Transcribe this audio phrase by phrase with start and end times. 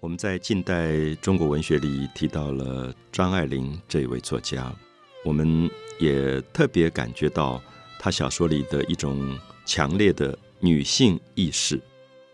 [0.00, 4.74] 我们在近代中国文学里提到了张爱玲这一位作家，
[5.26, 7.62] 我们也特别感觉到
[7.98, 11.78] 她小说里的一种强烈的女性意识。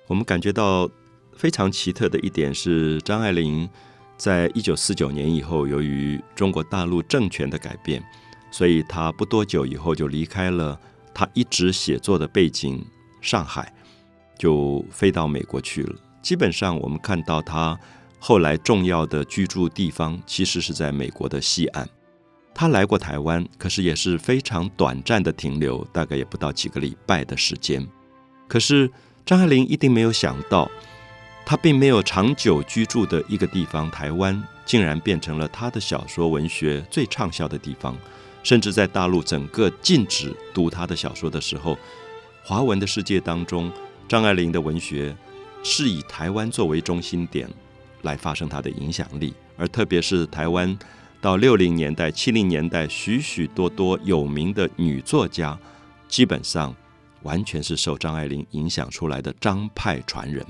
[0.07, 0.89] 我们感觉到
[1.33, 3.69] 非常奇特的一点是，张爱玲
[4.17, 8.01] 在一九四九年以后，由于中国大陆政权的改变，
[8.53, 10.81] 所以她不多久以后就离开了
[11.13, 12.81] 她一直写作的背景
[13.21, 13.75] 上海，
[14.39, 15.97] 就飞到美国去了。
[16.27, 17.79] 基本上，我们看到他
[18.19, 21.89] 后来重要的居住地方，其实是在美国的西岸。
[22.53, 27.87] 他来过台湾，可是也是非常短暂的停留，大概也不到几个礼拜的时间。
[28.49, 28.91] 可是
[29.25, 30.69] 张爱玲一定没有想到，
[31.45, 37.97] 他并没有长久居住的一个地方——台湾，竟然变成了他的小说文学最畅销的地方。
[38.43, 41.79] 甚至在大陆整个禁止读他的小说的时候，
[42.43, 43.71] 华文的世界当中，
[44.09, 45.17] 张爱玲的文学。
[45.63, 47.49] 是以台湾作为中心点
[48.03, 50.79] 来发生它的影响力，而特别是台湾
[51.21, 55.59] 到六零年代、七零年代，许许多多有名的女作家，
[56.09, 56.75] 基本上
[57.23, 60.45] 完全是受张爱玲影响出来的张派传人。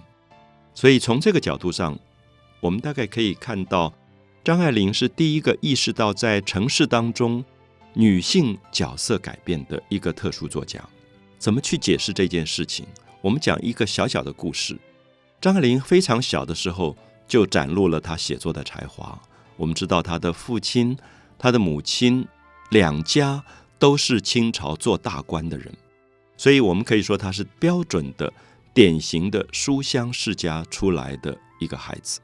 [0.75, 1.99] 所以从这个角度上，
[2.61, 3.95] 我们大概可以看到，
[4.45, 7.43] 张爱玲是第一个意识到在城市当中
[7.95, 10.79] 女性角色改变的一个特殊作家。
[11.39, 12.85] 怎么去解释这件事情？
[13.23, 14.77] 我们讲一个小小的故事。
[15.47, 16.97] 张爱玲非常小的时候
[17.29, 19.17] 就展露了她写作的才华。
[19.57, 20.99] 我们知道她的父亲、
[21.39, 22.27] 她的母亲
[22.71, 23.45] 两家
[23.79, 25.73] 都是清朝做大官的人，
[26.37, 28.33] 所以我们可以说她是标准的、
[28.75, 32.19] 典型的书香世家出来的一个孩子。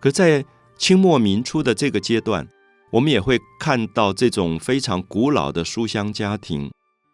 [0.00, 0.44] 可在
[0.76, 2.48] 清末民初的这个阶段，
[2.90, 6.72] 我们也会看到这种非常古老的书香家庭，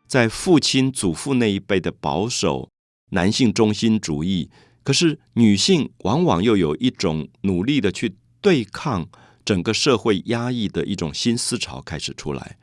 [0.08, 2.70] 在父亲、祖父那一辈的保守
[3.10, 4.48] 男性中心主义。
[4.84, 9.08] 可是女性往往又有一种努力的去对抗
[9.44, 12.58] 整个社会压抑的一种新思潮开始出来，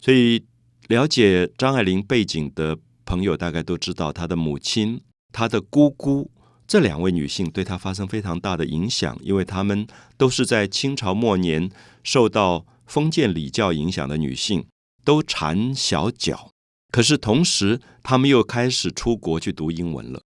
[0.00, 0.44] 所以
[0.88, 5.00] 了解张爱玲背景的朋友大概都知道，她的母亲、
[5.32, 6.30] 她的姑姑
[6.66, 9.86] 这两位女性对她发生非常大的影响，因为她们
[10.16, 11.70] 都是在清朝末年
[12.02, 14.66] 受到封建礼教影响的女性，
[15.04, 16.50] 都缠小脚，
[16.90, 20.22] 可是同时她们又开始出国去读英文了。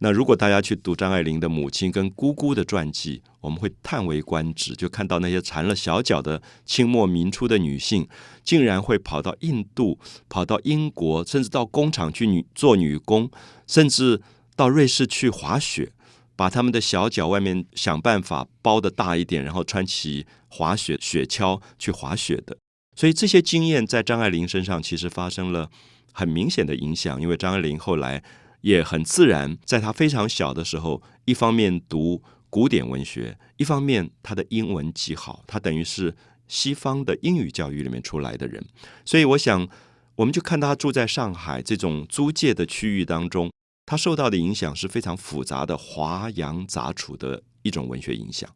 [0.00, 8.06] 那如果大家去读张爱玲的母亲跟姑姑的传记，我们会叹为观止，就看到那些缠了小脚的清末民初的女性，
[8.44, 9.98] 竟然会跑到印度、
[10.28, 13.28] 跑到英国，甚至到工厂去女做女工，
[13.66, 14.22] 甚至
[14.54, 15.90] 到瑞士去滑雪，
[16.36, 22.56] 把他们的小脚外面想办法包的大一点，然后穿起滑雪雪橇去滑雪的。
[22.94, 25.68] 所以这些经验在张爱玲身上其实发生了
[26.12, 28.22] 很明显的影响，因为张爱玲后来。
[28.60, 38.64] 也很自然，在他非常小的时候，一方面读古典文学，一方面他的英文极好，他等于是西方的英语教育里面出来的人。
[39.04, 39.68] 所以，我想，
[40.16, 43.50] 我们就看他住在上海这种租界的区域当中，
[43.86, 48.48] 他受到的影响是非常复杂的、华洋杂处的一种文学影响。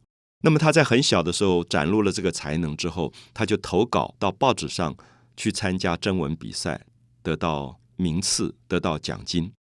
[0.44, 4.96] 那么，他在很小的时候展露了这个才能之后，他就投稿到报纸上
[5.36, 6.84] 去参加征文比赛，
[7.22, 9.52] 得到名次，得到奖金。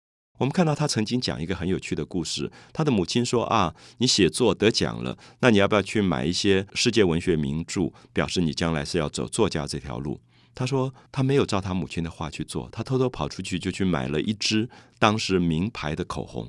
[0.40, 2.50] 我们看到他曾经讲一个很有趣的故事。
[2.72, 10.18] 他的母亲说：“啊，你写作得奖了，那你要不要去买一些世界文学名著，表示你将来是要走作家这条路？”
[10.54, 16.48] 他说他没有照他母亲的话去做，他偷偷跑出去就去买了一支当时名牌的口红。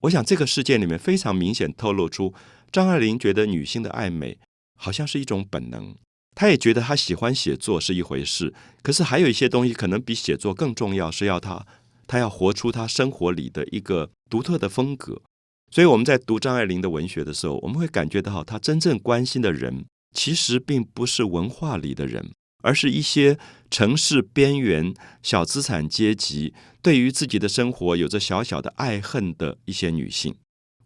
[0.00, 2.32] 我想这个事件里面非常明显透露出
[2.72, 4.38] 张爱玲觉得女性的爱美
[4.78, 5.94] 好像是一种本能，
[6.34, 11.66] 她也觉得她喜欢写作是一回事，可是还有一些东西可能比写作更重要，是要她。
[12.06, 15.22] 他要活出他生活里的一个独特的风格，
[15.70, 23.38] 所以我们在读张爱玲的文学的时候，我们会感觉到，他真正关心的人其实并不是文化里的人，而是一些
[23.70, 30.34] 城市边缘小资产阶级，对于自己的生活有着小小的爱恨的一些女性。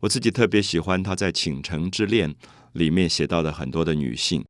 [0.01, 2.33] 我自己特别喜欢他在《倾城之恋》
[2.73, 4.45] 里面写到的很多的女性，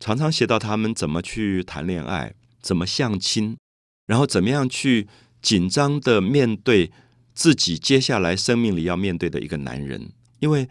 [0.00, 3.56] 常常写到她们怎么去谈恋爱，怎么相亲，
[4.06, 5.08] 然后怎么样去。
[5.42, 6.90] 紧张的面对
[7.34, 10.68] 自己接下来生命里要面对的一个男人，因为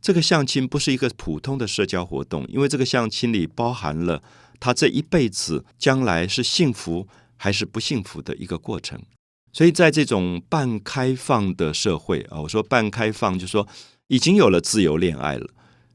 [0.00, 4.22] 这个相亲不是一个普通的社交活动，因为这个相亲里包含了
[4.60, 9.00] 他这一辈子将来是幸福还是不幸福的一个过程。
[9.52, 13.66] 所以在这种半开放的社会啊，我说半开放，就说
[14.06, 15.48] 已经有了自由恋爱了，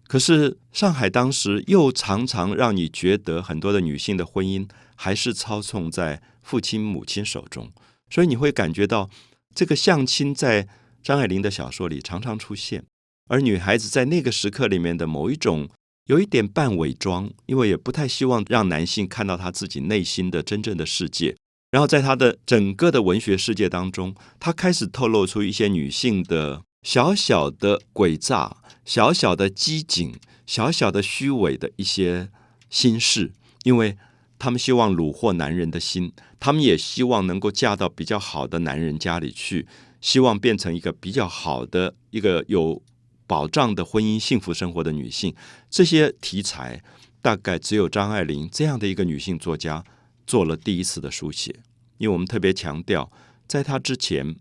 [0.07, 7.71] 可是上海当时又常常让你觉得很多的女性的婚姻还是操纵在父亲母亲手中。
[8.09, 9.09] 所以你会感觉到，
[9.53, 10.67] 这个相亲在
[11.03, 12.83] 张爱玲的小说里常常出现。
[13.27, 15.67] 而女孩子在那个时刻里面的某一种
[16.05, 21.35] 有一点半伪装，因为也不太希望让男性看到她自己内心的真正的世界。
[21.71, 30.15] 然后在她的整个的文学世界当中，她开始透露出一些女性的小小的诡诈、小小的机警、
[30.45, 32.29] 小小的虚伪的一些
[32.69, 33.97] 心事，因为
[34.45, 39.65] 他们希望虏获男人的心，他们也希望能够嫁到比较好的男人家里去。
[39.99, 42.79] 希望变成一个比较好的、一个有
[43.25, 45.33] 保障的婚姻幸福生活的女性，
[45.67, 46.79] 这些题材
[47.23, 49.83] 大概只有张爱玲这样的一个女性作家
[50.27, 51.55] 做了第一次的书写。
[51.97, 53.11] 因为我们特别强调，
[53.47, 54.35] 在她之前，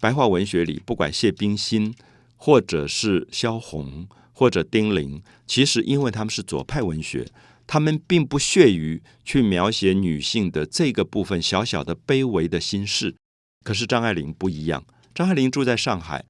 [0.00, 1.94] 白话文学里，不管谢冰心，
[2.36, 7.28] 或者是萧红，或者丁玲，其实因为他们是左派文学，
[7.66, 13.16] 他们并不屑于去描写女性的这个部分小小的卑微的心事。
[13.64, 14.84] 可是张爱玲不一样。
[15.14, 16.24] 张爱玲住在上海，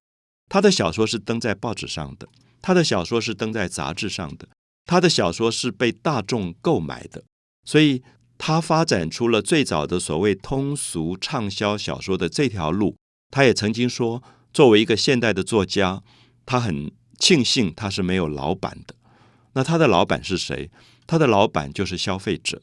[0.48, 2.28] 她的小说是登在报纸上的，
[2.60, 4.48] 她的小说是登在杂志上的，
[4.84, 7.24] 她的小说是被大众购买的，
[7.64, 8.02] 所以
[8.36, 12.96] 她发展出了最早的所谓通俗畅销小说的这条路。
[13.30, 16.02] 她也曾经说，作为一个现代的作家，
[16.44, 18.94] 她很庆幸她是没有老板的。
[19.54, 20.70] 那她的老板是谁？
[21.06, 22.62] 他的老板就是消费者，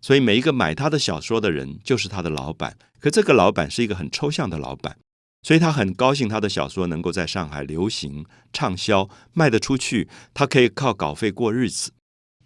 [0.00, 2.76] 所以每一个买他的小说的人就是他的老板。
[3.00, 4.96] 可这个老板是一个很抽象的老板。
[5.42, 11.92] 所以他很高兴，他的小说能够在上海流行、畅销、卖得出去，他可以靠稿费过日子。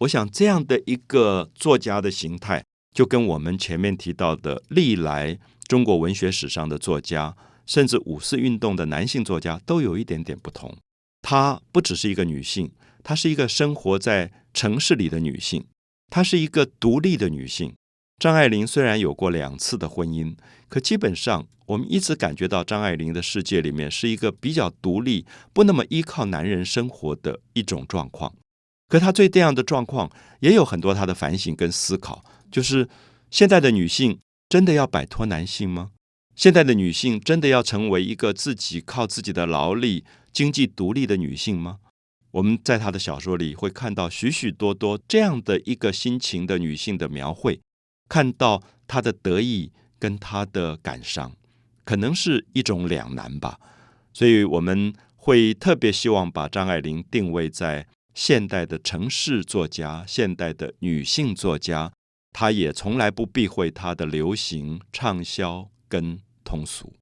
[0.01, 5.39] 我想这样的一个作家的形态，就跟我们前面提到的历来
[5.69, 7.37] 中国文学史上的作家，
[7.67, 10.77] 甚至五四运动的男性作家，都有一点点不同。
[11.23, 12.73] 她不只是一个女性，
[13.05, 15.69] 她是一个生活在城市里的女性，
[16.11, 17.77] 她是一个独立的女性。
[18.19, 20.35] 张爱玲虽然有过两次的婚姻，
[20.69, 28.35] 可基本上我们一直感觉到张爱玲的世界里面是一个比较独立、不那么依靠男人生活的一种状况。
[28.89, 30.11] 可她对这样的状况
[30.41, 32.89] 也有很多她的反省跟思考，就是
[33.31, 34.19] 现在的女性
[34.49, 35.93] 真的要摆脱男性吗？
[36.35, 41.79] 现在的女性真的要成为一个自己靠自己的劳力、经济独立的女性吗？
[42.31, 47.61] 我们在她的小说里会看到许许多多这样的一个心情的女性的描绘。
[48.09, 51.33] 看到她的得意跟她的感伤，
[51.85, 53.59] 可能是一种两难吧。
[54.13, 61.93] 所以我们会特别希望把张爱玲定位在现代的城市作家、现代的女性作家。
[62.33, 66.95] 她也从来不避讳她的流行、畅销跟通俗。